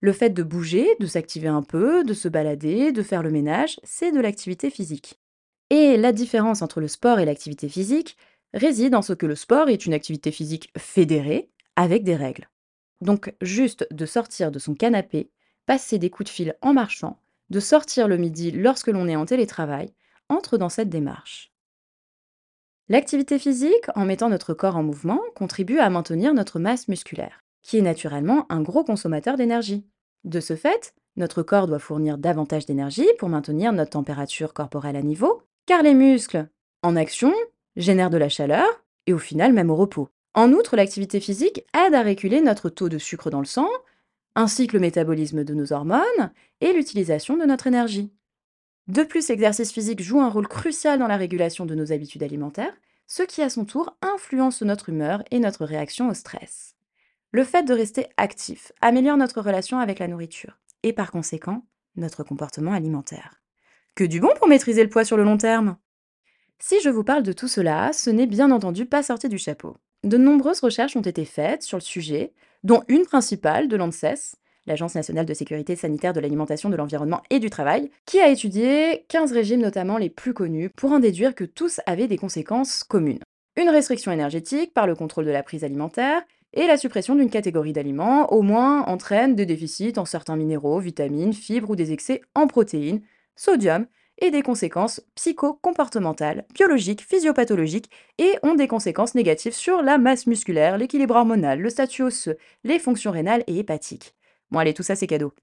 Le 0.00 0.12
fait 0.12 0.30
de 0.30 0.42
bouger, 0.42 0.88
de 1.00 1.06
s'activer 1.06 1.48
un 1.48 1.62
peu, 1.62 2.04
de 2.04 2.14
se 2.14 2.28
balader, 2.28 2.92
de 2.92 3.02
faire 3.02 3.22
le 3.22 3.30
ménage, 3.30 3.80
c'est 3.82 4.12
de 4.12 4.20
l'activité 4.20 4.70
physique. 4.70 5.18
Et 5.70 5.96
la 5.96 6.12
différence 6.12 6.62
entre 6.62 6.80
le 6.80 6.88
sport 6.88 7.18
et 7.18 7.24
l'activité 7.24 7.68
physique 7.68 8.16
réside 8.54 8.94
en 8.94 9.02
ce 9.02 9.12
que 9.12 9.26
le 9.26 9.34
sport 9.34 9.68
est 9.68 9.86
une 9.86 9.94
activité 9.94 10.30
physique 10.30 10.70
fédérée, 10.76 11.50
avec 11.76 12.04
des 12.04 12.16
règles. 12.16 12.48
Donc 13.00 13.34
juste 13.42 13.86
de 13.90 14.06
sortir 14.06 14.50
de 14.50 14.58
son 14.58 14.74
canapé, 14.74 15.30
passer 15.66 15.98
des 15.98 16.10
coups 16.10 16.30
de 16.30 16.34
fil 16.34 16.56
en 16.62 16.72
marchant, 16.72 17.20
de 17.50 17.60
sortir 17.60 18.08
le 18.08 18.16
midi 18.16 18.50
lorsque 18.50 18.88
l'on 18.88 19.08
est 19.08 19.16
en 19.16 19.26
télétravail, 19.26 19.92
entre 20.28 20.56
dans 20.56 20.68
cette 20.68 20.88
démarche. 20.88 21.52
L'activité 22.88 23.38
physique, 23.38 23.86
en 23.94 24.04
mettant 24.04 24.28
notre 24.28 24.54
corps 24.54 24.76
en 24.76 24.82
mouvement, 24.82 25.20
contribue 25.34 25.78
à 25.78 25.90
maintenir 25.90 26.34
notre 26.34 26.60
masse 26.60 26.86
musculaire, 26.88 27.44
qui 27.66 27.78
est 27.78 27.82
naturellement 27.82 28.46
un 28.48 28.62
gros 28.62 28.84
consommateur 28.84 29.36
d'énergie. 29.36 29.84
De 30.22 30.38
ce 30.38 30.54
fait, 30.54 30.94
notre 31.16 31.42
corps 31.42 31.66
doit 31.66 31.80
fournir 31.80 32.16
davantage 32.16 32.64
d'énergie 32.64 33.08
pour 33.18 33.28
maintenir 33.28 33.72
notre 33.72 33.90
température 33.90 34.54
corporelle 34.54 34.94
à 34.94 35.02
niveau, 35.02 35.42
car 35.66 35.82
les 35.82 35.94
muscles, 35.94 36.46
en 36.82 36.94
action, 36.94 37.34
génèrent 37.74 38.10
de 38.10 38.18
la 38.18 38.28
chaleur, 38.28 38.66
et 39.06 39.12
au 39.12 39.18
final 39.18 39.52
même 39.52 39.70
au 39.70 39.74
repos. 39.74 40.08
En 40.32 40.52
outre, 40.52 40.76
l'activité 40.76 41.18
physique 41.18 41.64
aide 41.74 41.94
à 41.94 42.02
réguler 42.02 42.40
notre 42.40 42.68
taux 42.68 42.88
de 42.88 42.98
sucre 42.98 43.30
dans 43.30 43.40
le 43.40 43.46
sang, 43.46 43.68
ainsi 44.36 44.68
que 44.68 44.74
le 44.74 44.80
métabolisme 44.80 45.42
de 45.42 45.54
nos 45.54 45.72
hormones 45.72 46.30
et 46.60 46.72
l'utilisation 46.72 47.36
de 47.36 47.46
notre 47.46 47.66
énergie. 47.66 48.12
De 48.86 49.02
plus, 49.02 49.28
l'exercice 49.28 49.72
physique 49.72 50.02
joue 50.02 50.20
un 50.20 50.30
rôle 50.30 50.46
crucial 50.46 51.00
dans 51.00 51.08
la 51.08 51.16
régulation 51.16 51.66
de 51.66 51.74
nos 51.74 51.90
habitudes 51.90 52.22
alimentaires, 52.22 52.76
ce 53.08 53.24
qui 53.24 53.42
à 53.42 53.50
son 53.50 53.64
tour 53.64 53.96
influence 54.02 54.62
notre 54.62 54.90
humeur 54.90 55.24
et 55.32 55.40
notre 55.40 55.64
réaction 55.64 56.08
au 56.08 56.14
stress. 56.14 56.75
Le 57.32 57.44
fait 57.44 57.64
de 57.64 57.74
rester 57.74 58.06
actif 58.16 58.72
améliore 58.80 59.16
notre 59.16 59.40
relation 59.40 59.78
avec 59.78 59.98
la 59.98 60.08
nourriture 60.08 60.58
et 60.82 60.92
par 60.92 61.10
conséquent 61.10 61.64
notre 61.96 62.22
comportement 62.22 62.72
alimentaire. 62.72 63.42
Que 63.94 64.04
du 64.04 64.20
bon 64.20 64.30
pour 64.36 64.48
maîtriser 64.48 64.82
le 64.82 64.88
poids 64.90 65.04
sur 65.04 65.16
le 65.16 65.24
long 65.24 65.36
terme 65.36 65.76
Si 66.58 66.80
je 66.80 66.88
vous 66.88 67.04
parle 67.04 67.22
de 67.22 67.32
tout 67.32 67.48
cela, 67.48 67.92
ce 67.92 68.10
n'est 68.10 68.26
bien 68.26 68.50
entendu 68.50 68.86
pas 68.86 69.02
sorti 69.02 69.28
du 69.28 69.38
chapeau. 69.38 69.76
De 70.04 70.16
nombreuses 70.16 70.60
recherches 70.60 70.96
ont 70.96 71.02
été 71.02 71.24
faites 71.24 71.62
sur 71.62 71.78
le 71.78 71.82
sujet, 71.82 72.32
dont 72.62 72.82
une 72.88 73.04
principale 73.04 73.68
de 73.68 73.76
l'ANSES, 73.76 74.36
l'Agence 74.66 74.94
nationale 74.94 75.26
de 75.26 75.34
sécurité 75.34 75.76
sanitaire 75.76 76.12
de 76.12 76.20
l'alimentation, 76.20 76.70
de 76.70 76.76
l'environnement 76.76 77.22
et 77.30 77.38
du 77.38 77.50
travail, 77.50 77.90
qui 78.04 78.20
a 78.20 78.28
étudié 78.28 79.04
15 79.08 79.32
régimes 79.32 79.60
notamment 79.60 79.98
les 79.98 80.10
plus 80.10 80.34
connus 80.34 80.70
pour 80.70 80.92
en 80.92 81.00
déduire 81.00 81.34
que 81.34 81.44
tous 81.44 81.80
avaient 81.86 82.08
des 82.08 82.18
conséquences 82.18 82.84
communes. 82.84 83.20
Une 83.56 83.70
restriction 83.70 84.12
énergétique 84.12 84.74
par 84.74 84.86
le 84.86 84.94
contrôle 84.94 85.24
de 85.24 85.30
la 85.30 85.42
prise 85.42 85.64
alimentaire 85.64 86.22
et 86.56 86.66
la 86.66 86.78
suppression 86.78 87.14
d'une 87.14 87.30
catégorie 87.30 87.74
d'aliments 87.74 88.32
au 88.32 88.42
moins 88.42 88.82
entraîne 88.86 89.34
des 89.34 89.46
déficits 89.46 89.92
en 89.98 90.06
certains 90.06 90.36
minéraux, 90.36 90.80
vitamines, 90.80 91.34
fibres 91.34 91.70
ou 91.70 91.76
des 91.76 91.92
excès 91.92 92.22
en 92.34 92.46
protéines, 92.46 93.02
sodium 93.36 93.86
et 94.18 94.30
des 94.30 94.40
conséquences 94.40 95.02
psycho-comportementales, 95.14 96.46
biologiques, 96.54 97.02
physiopathologiques 97.02 97.90
et 98.16 98.32
ont 98.42 98.54
des 98.54 98.68
conséquences 98.68 99.14
négatives 99.14 99.52
sur 99.52 99.82
la 99.82 99.98
masse 99.98 100.26
musculaire, 100.26 100.78
l'équilibre 100.78 101.16
hormonal, 101.16 101.60
le 101.60 101.68
statut 101.68 102.02
osseux, 102.02 102.38
les 102.64 102.78
fonctions 102.78 103.10
rénales 103.10 103.44
et 103.46 103.58
hépatiques. 103.58 104.14
Bon 104.50 104.58
allez, 104.58 104.72
tout 104.72 104.82
ça 104.82 104.96
c'est 104.96 105.06
cadeau. 105.06 105.34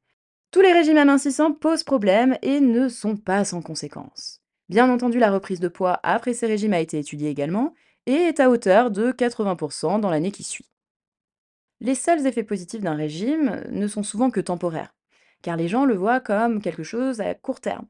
Tous 0.49 0.61
les 0.61 0.73
régimes 0.73 0.97
amincissants 0.97 1.53
posent 1.53 1.83
problème 1.83 2.37
et 2.41 2.59
ne 2.59 2.89
sont 2.89 3.17
pas 3.17 3.45
sans 3.45 3.61
conséquences. 3.61 4.41
Bien 4.69 4.89
entendu, 4.89 5.19
la 5.19 5.31
reprise 5.31 5.59
de 5.59 5.67
poids 5.67 5.99
après 6.01 6.33
ces 6.33 6.47
régimes 6.47 6.73
a 6.73 6.79
été 6.79 6.97
étudiée 6.97 7.29
également 7.29 7.75
et 8.07 8.13
est 8.13 8.39
à 8.39 8.49
hauteur 8.49 8.89
de 8.89 9.11
80% 9.11 9.99
dans 9.99 10.09
l'année 10.09 10.31
qui 10.31 10.43
suit. 10.43 10.72
Les 11.83 11.95
seuls 11.95 12.25
effets 12.25 12.43
positifs 12.43 12.79
d'un 12.79 12.95
régime 12.95 13.61
ne 13.69 13.87
sont 13.87 14.03
souvent 14.03 14.31
que 14.31 14.39
temporaires, 14.39 14.95
car 15.41 15.57
les 15.57 15.67
gens 15.67 15.83
le 15.83 15.95
voient 15.95 16.21
comme 16.21 16.61
quelque 16.61 16.83
chose 16.83 17.19
à 17.19 17.33
court 17.35 17.59
terme, 17.59 17.87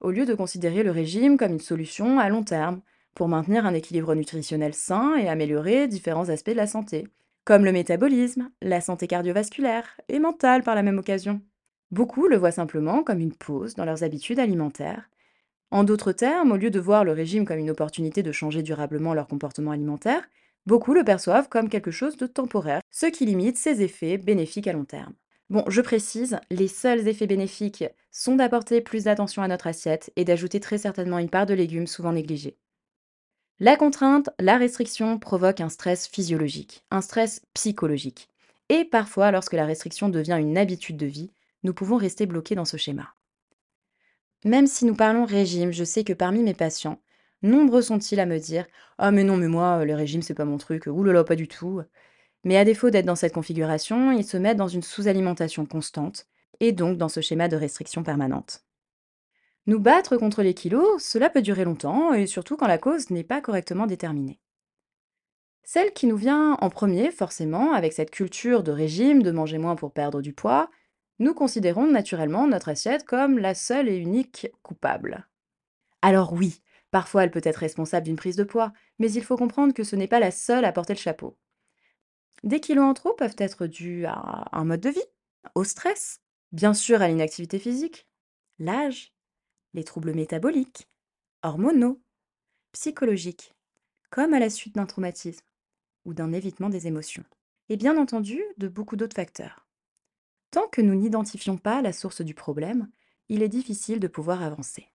au 0.00 0.10
lieu 0.10 0.26
de 0.26 0.34
considérer 0.34 0.82
le 0.82 0.90
régime 0.90 1.36
comme 1.36 1.52
une 1.52 1.60
solution 1.60 2.18
à 2.18 2.28
long 2.28 2.42
terme, 2.42 2.82
pour 3.14 3.28
maintenir 3.28 3.64
un 3.64 3.72
équilibre 3.72 4.16
nutritionnel 4.16 4.74
sain 4.74 5.14
et 5.14 5.28
améliorer 5.28 5.86
différents 5.86 6.28
aspects 6.28 6.50
de 6.50 6.56
la 6.56 6.66
santé, 6.66 7.06
comme 7.44 7.64
le 7.64 7.70
métabolisme, 7.70 8.50
la 8.62 8.80
santé 8.80 9.06
cardiovasculaire 9.06 10.00
et 10.08 10.18
mentale 10.18 10.64
par 10.64 10.74
la 10.74 10.82
même 10.82 10.98
occasion. 10.98 11.40
Beaucoup 11.92 12.26
le 12.26 12.36
voient 12.36 12.50
simplement 12.50 13.04
comme 13.04 13.20
une 13.20 13.32
pause 13.32 13.76
dans 13.76 13.84
leurs 13.84 14.02
habitudes 14.02 14.40
alimentaires, 14.40 15.08
En 15.70 15.84
d'autres 15.84 16.12
termes, 16.12 16.50
au 16.50 16.56
lieu 16.56 16.70
de 16.70 16.80
voir 16.80 17.04
le 17.04 17.12
régime 17.12 17.44
comme 17.44 17.58
une 17.58 17.70
opportunité 17.70 18.24
de 18.24 18.32
changer 18.32 18.62
durablement 18.62 19.14
leur 19.14 19.28
comportement 19.28 19.70
alimentaire, 19.70 20.28
beaucoup 20.66 20.92
le 20.92 21.04
perçoivent 21.04 21.48
comme 21.48 21.68
quelque 21.68 21.90
chose 21.90 22.16
de 22.16 22.26
temporaire, 22.26 22.82
ce 22.90 23.06
qui 23.06 23.24
limite 23.24 23.56
ses 23.56 23.82
effets 23.82 24.18
bénéfiques 24.18 24.66
à 24.66 24.72
long 24.72 24.84
terme. 24.84 25.14
Bon, 25.48 25.64
je 25.68 25.80
précise, 25.80 26.38
les 26.50 26.68
seuls 26.68 27.06
effets 27.06 27.28
bénéfiques 27.28 27.84
sont 28.10 28.34
d'apporter 28.34 28.80
plus 28.80 29.04
d'attention 29.04 29.42
à 29.42 29.48
notre 29.48 29.68
assiette 29.68 30.12
et 30.16 30.24
d'ajouter 30.24 30.58
très 30.58 30.78
certainement 30.78 31.18
une 31.18 31.30
part 31.30 31.46
de 31.46 31.54
légumes 31.54 31.86
souvent 31.86 32.12
négligés. 32.12 32.58
La 33.60 33.76
contrainte, 33.76 34.28
la 34.38 34.58
restriction 34.58 35.18
provoque 35.18 35.60
un 35.60 35.68
stress 35.68 36.08
physiologique, 36.08 36.84
un 36.90 37.00
stress 37.00 37.42
psychologique. 37.54 38.28
Et 38.68 38.84
parfois, 38.84 39.30
lorsque 39.30 39.54
la 39.54 39.64
restriction 39.64 40.08
devient 40.08 40.36
une 40.38 40.58
habitude 40.58 40.96
de 40.96 41.06
vie, 41.06 41.30
nous 41.62 41.72
pouvons 41.72 41.96
rester 41.96 42.26
bloqués 42.26 42.56
dans 42.56 42.64
ce 42.64 42.76
schéma. 42.76 43.14
Même 44.44 44.66
si 44.66 44.84
nous 44.84 44.94
parlons 44.94 45.24
régime, 45.24 45.72
je 45.72 45.84
sais 45.84 46.04
que 46.04 46.12
parmi 46.12 46.42
mes 46.42 46.54
patients, 46.54 47.00
nombreux 47.42 47.82
sont-ils 47.82 48.20
à 48.20 48.26
me 48.26 48.38
dire 48.38 48.66
Ah, 48.98 49.10
mais 49.10 49.24
non, 49.24 49.36
mais 49.36 49.48
moi, 49.48 49.84
le 49.84 49.94
régime, 49.94 50.22
c'est 50.22 50.34
pas 50.34 50.44
mon 50.44 50.58
truc, 50.58 50.86
oulala, 50.86 51.24
pas 51.24 51.36
du 51.36 51.48
tout. 51.48 51.82
Mais 52.44 52.56
à 52.56 52.64
défaut 52.64 52.90
d'être 52.90 53.06
dans 53.06 53.16
cette 53.16 53.34
configuration, 53.34 54.12
ils 54.12 54.24
se 54.24 54.36
mettent 54.36 54.56
dans 54.56 54.68
une 54.68 54.82
sous-alimentation 54.82 55.66
constante 55.66 56.26
et 56.60 56.72
donc 56.72 56.98
dans 56.98 57.08
ce 57.08 57.20
schéma 57.20 57.48
de 57.48 57.56
restriction 57.56 58.02
permanente. 58.02 58.64
Nous 59.66 59.80
battre 59.80 60.16
contre 60.16 60.42
les 60.42 60.54
kilos, 60.54 61.02
cela 61.02 61.28
peut 61.28 61.42
durer 61.42 61.64
longtemps 61.64 62.14
et 62.14 62.26
surtout 62.26 62.56
quand 62.56 62.68
la 62.68 62.78
cause 62.78 63.10
n'est 63.10 63.24
pas 63.24 63.40
correctement 63.40 63.86
déterminée. 63.86 64.38
Celle 65.64 65.92
qui 65.92 66.06
nous 66.06 66.16
vient 66.16 66.56
en 66.60 66.70
premier, 66.70 67.10
forcément, 67.10 67.72
avec 67.72 67.92
cette 67.92 68.12
culture 68.12 68.62
de 68.62 68.70
régime, 68.70 69.24
de 69.24 69.32
manger 69.32 69.58
moins 69.58 69.74
pour 69.74 69.92
perdre 69.92 70.22
du 70.22 70.32
poids, 70.32 70.70
nous 71.18 71.34
considérons 71.34 71.88
naturellement 71.88 72.46
notre 72.46 72.68
assiette 72.68 73.04
comme 73.04 73.38
la 73.38 73.54
seule 73.54 73.88
et 73.88 73.96
unique 73.96 74.48
coupable. 74.62 75.26
Alors 76.02 76.32
oui, 76.32 76.62
parfois 76.90 77.24
elle 77.24 77.30
peut 77.30 77.40
être 77.44 77.56
responsable 77.56 78.06
d'une 78.06 78.16
prise 78.16 78.36
de 78.36 78.44
poids, 78.44 78.72
mais 78.98 79.10
il 79.12 79.24
faut 79.24 79.36
comprendre 79.36 79.74
que 79.74 79.84
ce 79.84 79.96
n'est 79.96 80.08
pas 80.08 80.20
la 80.20 80.30
seule 80.30 80.64
à 80.64 80.72
porter 80.72 80.94
le 80.94 80.98
chapeau. 80.98 81.36
Des 82.42 82.60
kilos 82.60 82.84
en 82.84 82.94
trop 82.94 83.14
peuvent 83.14 83.36
être 83.38 83.66
dus 83.66 84.04
à 84.06 84.48
un 84.52 84.64
mode 84.64 84.80
de 84.80 84.90
vie, 84.90 85.00
au 85.54 85.64
stress, 85.64 86.20
bien 86.52 86.74
sûr 86.74 87.02
à 87.02 87.08
l'inactivité 87.08 87.58
physique, 87.58 88.06
l'âge, 88.58 89.12
les 89.74 89.84
troubles 89.84 90.14
métaboliques, 90.14 90.88
hormonaux, 91.42 92.00
psychologiques, 92.72 93.54
comme 94.10 94.34
à 94.34 94.38
la 94.38 94.50
suite 94.50 94.74
d'un 94.76 94.86
traumatisme 94.86 95.44
ou 96.04 96.14
d'un 96.14 96.32
évitement 96.32 96.68
des 96.68 96.86
émotions, 96.86 97.24
et 97.68 97.76
bien 97.76 97.96
entendu 97.96 98.42
de 98.58 98.68
beaucoup 98.68 98.96
d'autres 98.96 99.16
facteurs. 99.16 99.66
Tant 100.50 100.68
que 100.68 100.80
nous 100.80 100.94
n'identifions 100.94 101.58
pas 101.58 101.82
la 101.82 101.92
source 101.92 102.22
du 102.22 102.34
problème, 102.34 102.88
il 103.28 103.42
est 103.42 103.48
difficile 103.48 104.00
de 104.00 104.08
pouvoir 104.08 104.42
avancer. 104.42 104.88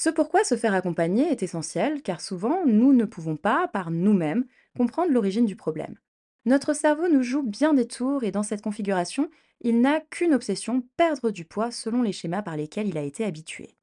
Ce 0.00 0.10
pourquoi 0.10 0.44
se 0.44 0.56
faire 0.56 0.74
accompagner 0.74 1.28
est 1.28 1.42
essentiel 1.42 2.02
car 2.02 2.20
souvent 2.20 2.64
nous 2.64 2.92
ne 2.92 3.04
pouvons 3.04 3.34
pas, 3.34 3.66
par 3.66 3.90
nous-mêmes, 3.90 4.44
comprendre 4.76 5.10
l'origine 5.10 5.44
du 5.44 5.56
problème. 5.56 5.96
Notre 6.44 6.72
cerveau 6.72 7.08
nous 7.08 7.24
joue 7.24 7.42
bien 7.42 7.74
des 7.74 7.88
tours 7.88 8.22
et 8.22 8.30
dans 8.30 8.44
cette 8.44 8.62
configuration, 8.62 9.28
il 9.60 9.80
n'a 9.80 9.98
qu'une 9.98 10.34
obsession, 10.34 10.84
perdre 10.96 11.32
du 11.32 11.44
poids 11.44 11.72
selon 11.72 12.02
les 12.02 12.12
schémas 12.12 12.42
par 12.42 12.56
lesquels 12.56 12.86
il 12.86 12.96
a 12.96 13.02
été 13.02 13.24
habitué. 13.24 13.74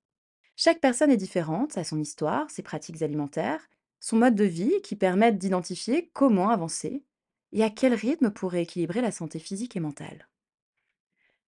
Chaque 0.56 0.80
personne 0.80 1.12
est 1.12 1.18
différente, 1.18 1.78
à 1.78 1.84
son 1.84 2.00
histoire, 2.00 2.50
ses 2.50 2.64
pratiques 2.64 3.02
alimentaires, 3.02 3.68
son 4.00 4.16
mode 4.16 4.36
de 4.36 4.46
vie 4.46 4.82
qui 4.84 4.96
permettent 4.96 5.38
d'identifier 5.38 6.12
comment 6.14 6.50
avancer 6.50 7.04
et 7.52 7.62
à 7.62 7.70
quel 7.70 7.94
rythme 7.94 8.30
pour 8.30 8.52
rééquilibrer 8.52 9.02
la 9.02 9.12
santé 9.12 9.38
physique 9.38 9.76
et 9.76 9.82
mentale. 9.82 10.30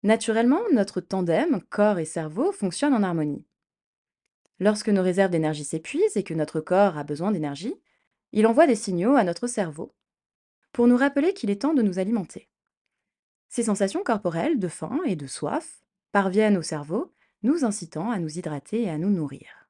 Naturellement, 0.01 0.61
notre 0.73 1.01
tandem, 1.01 1.61
corps 1.69 1.99
et 1.99 2.05
cerveau, 2.05 2.51
fonctionne 2.51 2.95
en 2.95 3.03
harmonie. 3.03 3.45
Lorsque 4.59 4.89
nos 4.89 5.03
réserves 5.03 5.31
d'énergie 5.31 5.63
s'épuisent 5.63 6.15
et 6.15 6.23
que 6.23 6.33
notre 6.33 6.61
corps 6.61 6.97
a 6.97 7.03
besoin 7.03 7.31
d'énergie, 7.31 7.75
il 8.31 8.47
envoie 8.47 8.67
des 8.67 8.75
signaux 8.75 9.15
à 9.15 9.23
notre 9.23 9.47
cerveau 9.47 9.93
pour 10.71 10.87
nous 10.87 10.97
rappeler 10.97 11.33
qu'il 11.33 11.49
est 11.49 11.61
temps 11.61 11.73
de 11.73 11.81
nous 11.81 11.99
alimenter. 11.99 12.49
Ces 13.47 13.63
sensations 13.63 14.03
corporelles 14.03 14.59
de 14.59 14.67
faim 14.67 14.99
et 15.05 15.15
de 15.15 15.27
soif 15.27 15.85
parviennent 16.11 16.57
au 16.57 16.61
cerveau 16.61 17.13
nous 17.43 17.63
incitant 17.63 18.11
à 18.11 18.19
nous 18.19 18.37
hydrater 18.37 18.83
et 18.83 18.89
à 18.89 18.97
nous 18.97 19.09
nourrir. 19.09 19.69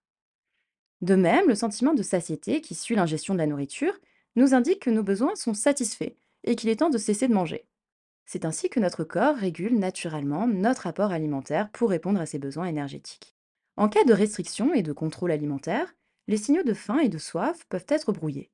De 1.01 1.15
même, 1.15 1.47
le 1.47 1.55
sentiment 1.55 1.93
de 1.93 2.01
satiété 2.01 2.61
qui 2.61 2.73
suit 2.73 2.95
l'ingestion 2.95 3.33
de 3.35 3.39
la 3.39 3.47
nourriture 3.47 3.93
nous 4.35 4.53
indique 4.53 4.79
que 4.79 4.89
nos 4.89 5.03
besoins 5.03 5.35
sont 5.35 5.53
satisfaits 5.53 6.15
et 6.43 6.55
qu'il 6.55 6.69
est 6.69 6.77
temps 6.77 6.89
de 6.89 6.97
cesser 6.97 7.27
de 7.27 7.33
manger. 7.33 7.67
C'est 8.25 8.45
ainsi 8.45 8.69
que 8.69 8.79
notre 8.79 9.03
corps 9.03 9.35
régule 9.35 9.77
naturellement 9.77 10.47
notre 10.47 10.87
apport 10.87 11.11
alimentaire 11.11 11.69
pour 11.69 11.91
répondre 11.91 12.19
à 12.19 12.25
ses 12.25 12.39
besoins 12.39 12.65
énergétiques. 12.65 13.34
En 13.77 13.89
cas 13.89 14.03
de 14.05 14.13
restriction 14.13 14.73
et 14.73 14.83
de 14.83 14.93
contrôle 14.93 15.31
alimentaire, 15.31 15.95
les 16.27 16.37
signaux 16.37 16.63
de 16.63 16.73
faim 16.73 16.99
et 16.99 17.09
de 17.09 17.17
soif 17.17 17.65
peuvent 17.69 17.85
être 17.89 18.11
brouillés. 18.11 18.51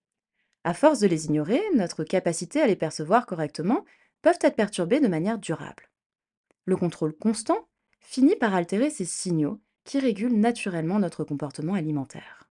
À 0.63 0.73
force 0.73 0.99
de 0.99 1.07
les 1.07 1.25
ignorer, 1.25 1.61
notre 1.75 2.03
capacité 2.03 2.61
à 2.61 2.67
les 2.67 2.75
percevoir 2.75 3.25
correctement 3.25 3.85
peuvent 4.21 4.39
être 4.41 4.55
perturbées 4.55 4.99
de 4.99 5.07
manière 5.07 5.39
durable. 5.39 5.89
Le 6.65 6.75
contrôle 6.75 7.13
constant 7.13 7.67
finit 7.99 8.35
par 8.35 8.53
altérer 8.53 8.89
ces 8.89 9.05
signaux 9.05 9.59
qui 9.83 9.99
régulent 9.99 10.39
naturellement 10.39 10.99
notre 10.99 11.23
comportement 11.23 11.73
alimentaire. 11.73 12.49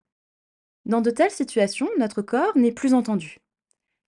Dans 0.86 1.00
de 1.00 1.10
telles 1.10 1.30
situations, 1.30 1.88
notre 1.98 2.22
corps 2.22 2.56
n'est 2.56 2.72
plus 2.72 2.94
entendu, 2.94 3.38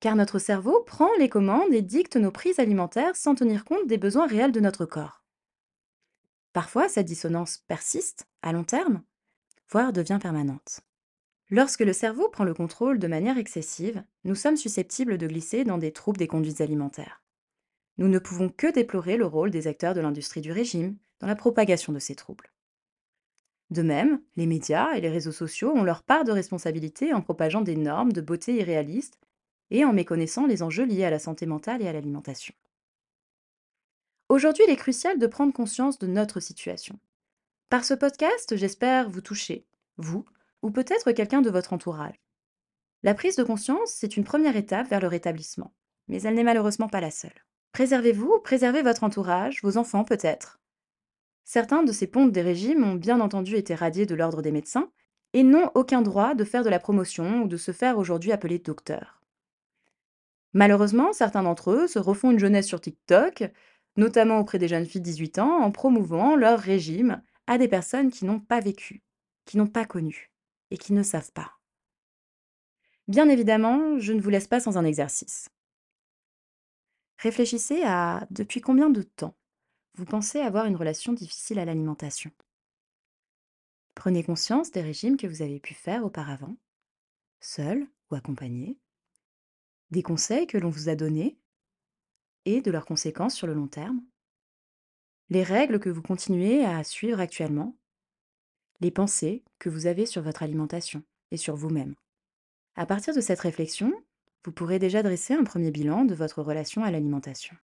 car 0.01 0.17
notre 0.17 0.39
cerveau 0.39 0.83
prend 0.83 1.11
les 1.19 1.29
commandes 1.29 1.73
et 1.73 1.83
dicte 1.83 2.17
nos 2.17 2.33
prises 2.33 2.59
alimentaires 2.59 3.15
sans 3.15 3.35
tenir 3.35 3.65
compte 3.65 3.87
des 3.87 3.99
besoins 3.99 4.27
réels 4.27 4.53
de 4.53 4.61
notre 4.61 4.87
corps. 4.87 5.22
Parfois, 6.53 6.89
cette 6.89 7.07
dissonance 7.07 7.59
persiste 7.67 8.27
à 8.43 8.53
long 8.53 8.65
terme, 8.65 9.03
voire 9.71 9.93
devient 9.93 10.19
permanente. 10.21 10.81
Lorsque 11.49 11.81
le 11.81 11.93
cerveau 11.93 12.29
prend 12.29 12.45
le 12.45 12.55
contrôle 12.55 12.99
de 12.99 13.07
manière 13.07 13.39
excessive, 13.39 14.05
nous 14.25 14.35
sommes 14.35 14.57
susceptibles 14.57 15.19
de 15.19 15.27
glisser 15.27 15.65
dans 15.65 15.79
des 15.79 15.93
troubles 15.93 16.19
des 16.19 16.27
conduites 16.27 16.61
alimentaires. 16.61 17.23
Nous 17.99 18.09
ne 18.09 18.19
pouvons 18.19 18.49
que 18.49 18.73
déplorer 18.73 19.17
le 19.17 19.27
rôle 19.27 19.51
des 19.51 19.67
acteurs 19.67 19.95
de 19.95 20.01
l'industrie 20.01 20.41
du 20.41 20.53
régime, 20.53 20.97
dans 21.21 21.27
la 21.27 21.37
propagation 21.37 21.93
de 21.93 21.99
ces 21.99 22.15
troubles. 22.15 22.53
De 23.71 23.83
même, 23.83 24.21
les 24.37 24.47
médias 24.47 24.93
et 24.95 25.01
les 25.01 25.09
réseaux 25.09 25.33
sociaux 25.33 25.73
ont 25.73 25.85
leur 25.85 26.03
part 26.03 26.25
de 26.25 26.33
responsabilité 26.33 27.15
en 27.15 27.23
propageant 27.23 27.63
des 27.63 27.77
normes 27.77 28.13
de 28.13 28.21
beauté 28.21 28.57
irréalistes 28.57 29.19
et 29.71 29.85
en 29.85 29.93
méconnaissant 29.93 30.47
les 30.47 30.63
enjeux 30.63 30.85
liés 30.85 31.05
à 31.05 31.11
la 31.11 31.19
santé 31.19 31.47
mentale 31.47 31.81
et 31.81 31.89
à 31.89 31.93
l'alimentation. 31.93 32.55
Aujourd'hui, 34.33 34.65
il 34.67 34.73
est 34.73 34.77
crucial 34.77 35.19
de 35.19 35.27
prendre 35.27 35.53
conscience 35.53 35.99
de 35.99 36.07
notre 36.07 36.41
situation. 36.41 36.99
Par 37.69 37.85
ce 37.85 37.93
podcast, 37.93 38.57
j'espère 38.57 39.11
vous 39.11 39.21
toucher, 39.21 39.67
vous, 39.99 40.25
ou 40.63 40.71
peut-être 40.71 41.13
quelqu'un 41.13 41.43
de 41.43 41.51
votre 41.51 41.75
entourage. 41.75 42.19
La 43.03 43.13
prise 43.13 43.37
de 43.37 43.45
conscience, 43.45 43.91
c'est 43.91 44.17
une 44.17 44.25
première 44.25 44.57
étape 44.57 44.89
vers 44.89 45.03
le 45.03 45.07
rétablissement, 45.07 45.75
mais 46.09 46.23
elle 46.23 46.33
n'est 46.33 46.45
malheureusement 46.45 46.89
pas 46.89 47.03
la 47.03 47.11
seule. 47.11 47.45
Préservez-vous, 47.73 48.41
préservez 48.43 48.81
votre 48.81 49.05
entourage, 49.05 49.61
vos 49.63 49.77
enfants 49.77 50.03
peut-être, 50.03 50.63
Certains 51.45 51.83
de 51.83 51.93
ces 51.93 52.07
pontes 52.07 52.33
des 52.33 52.41
régimes 52.41 52.85
ont 52.85 52.95
bien 52.95 53.21
entendu 53.21 53.57
été 53.57 53.75
radiés 53.75 54.07
de 54.07 54.15
l'ordre 54.15 54.41
des 54.41 54.53
médecins 54.53 54.91
et 55.35 55.43
n'ont 55.43 55.71
aucun 55.75 56.01
droit 56.01 56.35
de 56.35 56.45
faire 56.45 56.65
de 56.65 56.71
la 56.71 56.79
promotion 56.79 57.43
ou 57.43 57.49
de 57.49 57.59
se 57.59 57.73
faire 57.73 57.99
aujourd'hui 57.99 58.33
appeler 58.33 58.59
docteur. 58.59 59.21
Malheureusement, 60.55 61.13
certains 61.13 61.43
d'entre 61.43 61.73
eux 61.73 61.87
se 61.87 61.99
refont 61.99 62.31
une 62.31 62.39
jeunesse 62.39 62.67
sur 62.67 62.81
TikTok, 62.81 63.51
notamment 63.97 64.39
auprès 64.39 64.59
des 64.59 64.69
jeunes 64.69 64.87
filles 64.87 65.01
de 65.01 65.07
18 65.07 65.39
ans, 65.39 65.63
en 65.63 65.71
promouvant 65.71 66.37
leur 66.37 66.59
régime 66.59 67.23
à 67.47 67.59
des 67.59 67.69
personnes 67.69 68.11
qui 68.11 68.25
n'ont 68.25 68.41
pas 68.41 68.61
vécu, 68.61 69.03
qui 69.45 69.57
n'ont 69.57 69.67
pas 69.67 69.85
connu 69.85 70.31
et 70.71 70.79
qui 70.79 70.93
ne 70.93 71.03
savent 71.03 71.33
pas. 71.33 71.59
Bien 73.09 73.29
évidemment, 73.29 73.99
je 73.99 74.13
ne 74.13 74.21
vous 74.21 74.31
laisse 74.31 74.47
pas 74.47 74.61
sans 74.61 74.79
un 74.79 74.85
exercice. 74.85 75.49
Réfléchissez 77.19 77.83
à 77.85 78.27
depuis 78.31 78.61
combien 78.61 78.91
de 78.91 79.03
temps 79.03 79.37
vous 79.95 80.07
pensez 80.07 80.41
avoir 80.41 80.65
une 80.67 80.77
relation 80.77 81.13
difficile 81.13 81.59
à 81.59 81.65
l'alimentation? 81.65 82.31
Prenez 83.95 84.25
conscience 84.25 84.71
des 84.71 84.81
régimes 84.81 85.17
que 85.17 85.27
vous 85.27 85.43
avez 85.43 85.61
pu 85.61 85.75
faire 85.75 86.05
auparavant, 86.05 86.57
seul 87.41 87.87
ou 88.11 88.15
accompagné, 88.15 88.79
des 89.91 90.03
conseils 90.03 90.47
que 90.47 90.57
l'on 90.57 90.71
vous 90.71 90.89
a 90.89 90.95
donnés 90.97 91.39
et 92.45 92.61
de 92.61 92.71
leurs 92.71 92.87
conséquences 92.87 93.35
sur 93.35 93.47
le 93.47 93.55
long 93.55 93.69
terme, 93.69 94.03
les 95.31 95.43
règles 95.43 95.81
que 95.81 95.91
vous 95.91 96.03
continuez 96.03 96.65
à 96.65 96.85
suivre 96.85 97.21
actuellement, 97.21 97.77
les 98.81 98.91
pensées 98.91 99.45
que 99.59 99.69
vous 99.69 99.87
avez 99.87 100.07
sur 100.07 100.23
votre 100.23 100.43
alimentation 100.43 101.03
et 101.31 101.37
sur 101.37 101.57
vous-même? 101.57 101.95
À 102.75 102.87
partir 102.87 103.15
de 103.15 103.21
cette 103.21 103.41
réflexion, 103.41 103.93
vous 104.45 104.53
pourrez 104.53 104.79
déjà 104.79 105.03
dresser 105.03 105.35
un 105.35 105.45
premier 105.45 105.71
bilan 105.71 106.05
de 106.05 106.15
votre 106.15 106.43
relation 106.43 106.83
à 106.85 106.91
l'alimentation. 106.91 107.57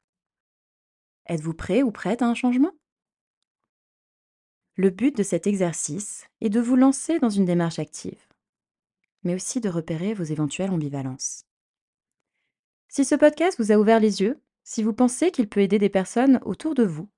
Êtes-vous 1.26 1.54
prêt 1.54 1.82
ou 1.82 1.90
prête 1.90 2.22
à 2.22 2.26
un 2.26 2.34
changement? 2.34 2.72
Le 4.76 4.90
but 4.90 5.16
de 5.16 5.24
cet 5.24 5.46
exercice 5.46 6.26
est 6.40 6.50
de 6.50 6.60
vous 6.60 6.76
lancer 6.76 7.18
dans 7.18 7.30
une 7.30 7.44
démarche 7.44 7.80
active, 7.80 8.24
mais 9.24 9.34
aussi 9.34 9.60
de 9.60 9.68
repérer 9.68 10.14
vos 10.14 10.24
éventuelles 10.24 10.70
ambivalences. 10.70 11.44
Si 12.88 13.04
ce 13.04 13.16
podcast 13.16 13.58
vous 13.58 13.72
a 13.72 13.76
ouvert 13.76 13.98
les 13.98 14.20
yeux, 14.20 14.40
si 14.68 14.82
vous 14.82 14.92
pensez 14.92 15.30
qu'il 15.30 15.48
peut 15.48 15.60
aider 15.60 15.78
des 15.78 15.88
personnes 15.88 16.40
autour 16.44 16.74
de 16.74 16.82
vous, 16.82 17.08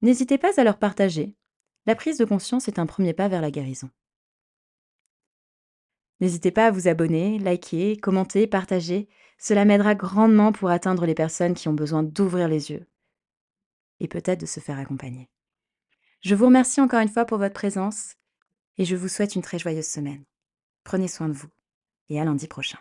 n'hésitez 0.00 0.38
pas 0.38 0.58
à 0.58 0.64
leur 0.64 0.78
partager. 0.78 1.36
La 1.84 1.94
prise 1.94 2.16
de 2.16 2.24
conscience 2.24 2.68
est 2.68 2.78
un 2.78 2.86
premier 2.86 3.12
pas 3.12 3.28
vers 3.28 3.42
la 3.42 3.50
guérison. 3.50 3.90
N'hésitez 6.20 6.50
pas 6.50 6.68
à 6.68 6.70
vous 6.70 6.88
abonner, 6.88 7.38
liker, 7.38 7.98
commenter, 7.98 8.46
partager. 8.46 9.10
Cela 9.36 9.66
m'aidera 9.66 9.94
grandement 9.94 10.52
pour 10.52 10.70
atteindre 10.70 11.04
les 11.04 11.14
personnes 11.14 11.52
qui 11.52 11.68
ont 11.68 11.74
besoin 11.74 12.02
d'ouvrir 12.02 12.48
les 12.48 12.70
yeux 12.70 12.86
et 14.00 14.08
peut-être 14.08 14.40
de 14.40 14.46
se 14.46 14.60
faire 14.60 14.78
accompagner. 14.78 15.28
Je 16.22 16.34
vous 16.34 16.46
remercie 16.46 16.80
encore 16.80 17.00
une 17.00 17.10
fois 17.10 17.26
pour 17.26 17.36
votre 17.36 17.52
présence 17.52 18.14
et 18.78 18.86
je 18.86 18.96
vous 18.96 19.08
souhaite 19.08 19.34
une 19.34 19.42
très 19.42 19.58
joyeuse 19.58 19.86
semaine. 19.86 20.24
Prenez 20.82 21.08
soin 21.08 21.28
de 21.28 21.34
vous 21.34 21.50
et 22.08 22.18
à 22.18 22.24
lundi 22.24 22.48
prochain. 22.48 22.78